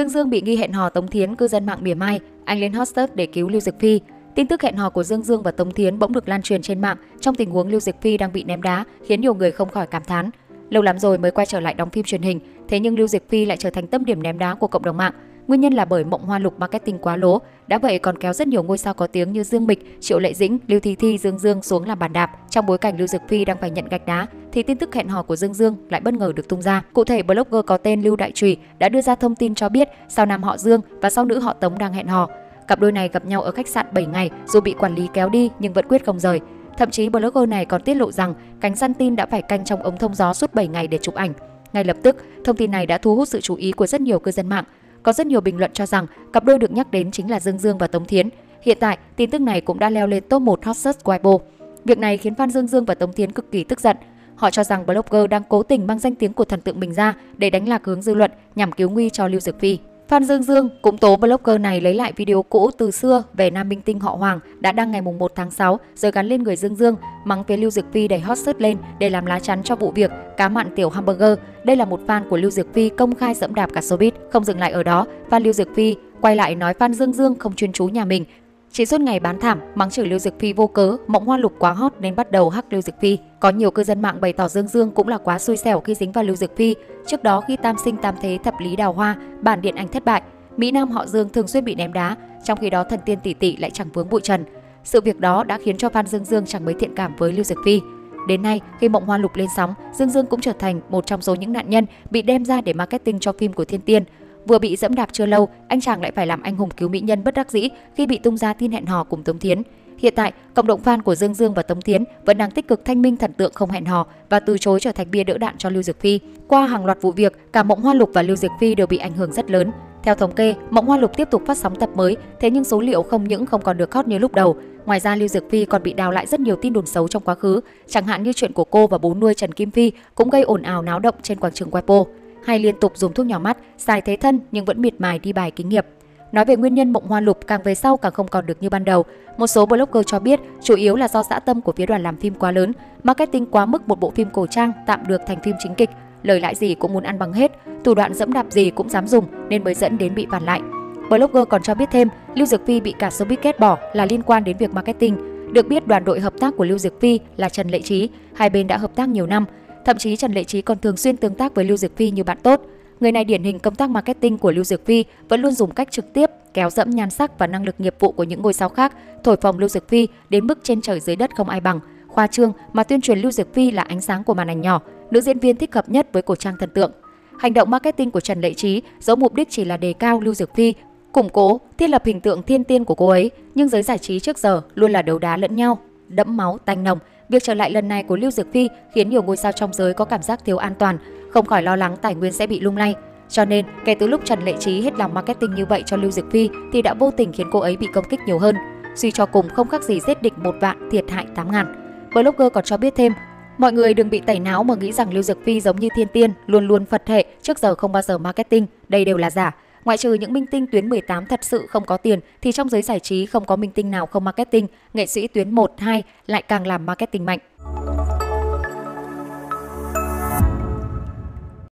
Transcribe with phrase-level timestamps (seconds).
[0.00, 2.72] Dương Dương bị nghi hẹn hò Tống Thiến, cư dân mạng mỉa mai, anh lên
[2.72, 4.00] hot search để cứu Lưu Dực Phi.
[4.34, 6.80] Tin tức hẹn hò của Dương Dương và Tống Thiến bỗng được lan truyền trên
[6.80, 9.68] mạng trong tình huống Lưu Dực Phi đang bị ném đá, khiến nhiều người không
[9.68, 10.30] khỏi cảm thán.
[10.70, 13.28] Lâu lắm rồi mới quay trở lại đóng phim truyền hình, thế nhưng Lưu Dực
[13.28, 15.12] Phi lại trở thành tâm điểm ném đá của cộng đồng mạng.
[15.50, 18.48] Nguyên nhân là bởi Mộng Hoa Lục marketing quá lố, đã vậy còn kéo rất
[18.48, 21.38] nhiều ngôi sao có tiếng như Dương Mịch, Triệu Lệ Dĩnh, Lưu Thi Thi, Dương
[21.38, 22.30] Dương xuống làm bàn đạp.
[22.50, 25.08] Trong bối cảnh Lưu Dực Phi đang phải nhận gạch đá, thì tin tức hẹn
[25.08, 26.82] hò của Dương Dương lại bất ngờ được tung ra.
[26.92, 29.88] Cụ thể, blogger có tên Lưu Đại Trùy đã đưa ra thông tin cho biết
[30.08, 32.28] sau nam họ Dương và sau nữ họ Tống đang hẹn hò.
[32.68, 35.28] Cặp đôi này gặp nhau ở khách sạn 7 ngày, dù bị quản lý kéo
[35.28, 36.40] đi nhưng vẫn quyết không rời.
[36.78, 39.82] Thậm chí blogger này còn tiết lộ rằng cánh săn tin đã phải canh trong
[39.82, 41.32] ống thông gió suốt 7 ngày để chụp ảnh.
[41.72, 44.18] Ngay lập tức, thông tin này đã thu hút sự chú ý của rất nhiều
[44.18, 44.64] cư dân mạng.
[45.02, 47.58] Có rất nhiều bình luận cho rằng cặp đôi được nhắc đến chính là Dương
[47.58, 48.28] Dương và Tống Thiến.
[48.62, 51.38] Hiện tại, tin tức này cũng đã leo lên top 1 hot search Weibo.
[51.84, 53.96] Việc này khiến fan Dương Dương và Tống Thiến cực kỳ tức giận.
[54.36, 57.14] Họ cho rằng blogger đang cố tình mang danh tiếng của thần tượng mình ra
[57.36, 59.78] để đánh lạc hướng dư luận nhằm cứu nguy cho Lưu Dược Phi.
[60.10, 63.68] Phan Dương Dương cũng tố blogger này lấy lại video cũ từ xưa về nam
[63.68, 66.76] minh tinh họ Hoàng đã đăng ngày 1 tháng 6 rồi gắn lên người Dương
[66.76, 69.76] Dương, mắng phía Lưu Dược Phi đẩy hot search lên để làm lá chắn cho
[69.76, 71.38] vụ việc cá mặn tiểu hamburger.
[71.64, 74.10] Đây là một fan của Lưu Dược Phi công khai dẫm đạp cả showbiz.
[74.32, 77.34] Không dừng lại ở đó, fan Lưu Dược Phi quay lại nói Phan Dương Dương
[77.38, 78.24] không chuyên chú nhà mình
[78.72, 81.52] chỉ suốt ngày bán thảm, mắng chửi Lưu Dực Phi vô cớ, Mộng Hoa Lục
[81.58, 83.18] quá hot nên bắt đầu hắc Lưu Dực Phi.
[83.40, 85.94] Có nhiều cư dân mạng bày tỏ Dương Dương cũng là quá xui xẻo khi
[85.94, 86.74] dính vào Lưu Dực Phi.
[87.06, 90.04] Trước đó khi tam sinh tam thế thập lý đào hoa, bản điện ảnh thất
[90.04, 90.22] bại,
[90.56, 93.34] Mỹ Nam họ Dương thường xuyên bị ném đá, trong khi đó thần tiên tỷ
[93.34, 94.44] tỷ lại chẳng vướng bụi trần.
[94.84, 97.44] Sự việc đó đã khiến cho fan Dương Dương chẳng mấy thiện cảm với Lưu
[97.44, 97.80] Dực Phi.
[98.28, 101.22] Đến nay, khi Mộng Hoa Lục lên sóng, Dương Dương cũng trở thành một trong
[101.22, 104.04] số những nạn nhân bị đem ra để marketing cho phim của Thiên Tiên.
[104.46, 107.00] Vừa bị dẫm đạp chưa lâu, anh chàng lại phải làm anh hùng cứu mỹ
[107.00, 109.62] nhân bất đắc dĩ khi bị tung ra tin hẹn hò cùng Tống Thiến.
[109.98, 112.84] Hiện tại, cộng đồng fan của Dương Dương và Tống Thiến vẫn đang tích cực
[112.84, 115.58] thanh minh thần tượng không hẹn hò và từ chối trở thành bia đỡ đạn
[115.58, 116.20] cho Lưu Dực Phi.
[116.48, 118.96] Qua hàng loạt vụ việc, cả Mộng Hoa Lục và Lưu Dực Phi đều bị
[118.96, 119.70] ảnh hưởng rất lớn.
[120.02, 122.80] Theo thống kê, Mộng Hoa Lục tiếp tục phát sóng tập mới, thế nhưng số
[122.80, 124.56] liệu không những không còn được hot như lúc đầu.
[124.86, 127.22] Ngoài ra, Lưu Diệc Phi còn bị đào lại rất nhiều tin đồn xấu trong
[127.22, 130.30] quá khứ, chẳng hạn như chuyện của cô và bố nuôi Trần Kim Phi cũng
[130.30, 132.04] gây ồn ào náo động trên quảng trường Weibo
[132.44, 135.32] hay liên tục dùng thuốc nhỏ mắt, xài thế thân nhưng vẫn miệt mài đi
[135.32, 135.86] bài kinh nghiệp.
[136.32, 138.70] Nói về nguyên nhân mộng hoa lục càng về sau càng không còn được như
[138.70, 139.04] ban đầu.
[139.36, 142.16] Một số blogger cho biết chủ yếu là do dã tâm của phía đoàn làm
[142.16, 145.56] phim quá lớn, marketing quá mức một bộ phim cổ trang tạm được thành phim
[145.58, 145.90] chính kịch,
[146.22, 147.52] lời lãi gì cũng muốn ăn bằng hết,
[147.84, 150.60] thủ đoạn dẫm đạp gì cũng dám dùng nên mới dẫn đến bị phản lại.
[151.08, 154.22] Blogger còn cho biết thêm, Lưu Dược Phi bị cả showbiz ghét bỏ là liên
[154.22, 155.16] quan đến việc marketing.
[155.52, 158.50] Được biết đoàn đội hợp tác của Lưu Dược Phi là Trần Lệ Trí, hai
[158.50, 159.44] bên đã hợp tác nhiều năm,
[159.84, 162.24] Thậm chí Trần Lệ Trí còn thường xuyên tương tác với Lưu Diệc Phi như
[162.24, 162.60] bạn tốt.
[163.00, 165.90] Người này điển hình công tác marketing của Lưu Diệc Phi vẫn luôn dùng cách
[165.90, 168.68] trực tiếp kéo dẫm nhan sắc và năng lực nghiệp vụ của những ngôi sao
[168.68, 168.92] khác,
[169.24, 171.80] thổi phồng Lưu Diệc Phi đến mức trên trời dưới đất không ai bằng.
[172.08, 174.80] Khoa trương mà tuyên truyền Lưu Diệc Phi là ánh sáng của màn ảnh nhỏ,
[175.10, 176.92] nữ diễn viên thích hợp nhất với cổ trang thần tượng.
[177.38, 180.34] Hành động marketing của Trần Lệ Trí dẫu mục đích chỉ là đề cao Lưu
[180.34, 180.74] Diệc Phi,
[181.12, 184.20] củng cố, thiết lập hình tượng thiên tiên của cô ấy, nhưng giới giải trí
[184.20, 186.98] trước giờ luôn là đấu đá lẫn nhau, đẫm máu, tanh nồng,
[187.30, 189.94] Việc trở lại lần này của Lưu Dược Phi khiến nhiều ngôi sao trong giới
[189.94, 190.98] có cảm giác thiếu an toàn,
[191.30, 192.94] không khỏi lo lắng tài nguyên sẽ bị lung lay.
[193.28, 196.10] Cho nên, kể từ lúc Trần Lệ Trí hết lòng marketing như vậy cho Lưu
[196.10, 198.56] Dược Phi thì đã vô tình khiến cô ấy bị công kích nhiều hơn.
[198.94, 201.74] Suy cho cùng không khác gì giết địch một vạn thiệt hại 8 ngàn.
[202.14, 203.12] Blogger còn cho biết thêm,
[203.58, 206.08] mọi người đừng bị tẩy não mà nghĩ rằng Lưu Dược Phi giống như thiên
[206.08, 209.52] tiên, luôn luôn Phật hệ, trước giờ không bao giờ marketing, đây đều là giả.
[209.84, 212.82] Ngoại trừ những minh tinh tuyến 18 thật sự không có tiền thì trong giới
[212.82, 216.42] giải trí không có minh tinh nào không marketing, nghệ sĩ tuyến 1, 2 lại
[216.42, 217.38] càng làm marketing mạnh.